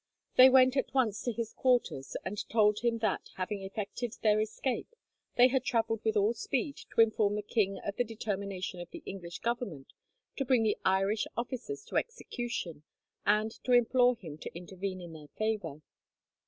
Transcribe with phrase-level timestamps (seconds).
[0.35, 4.95] They went at once to his quarters and told him that, having effected their escape,
[5.37, 9.03] they had travelled with all speed to inform the king of the determination of the
[9.05, 9.93] English Government
[10.37, 12.81] to bring the Irish officers to execution,
[13.27, 15.83] and to implore him to intervene in their favour.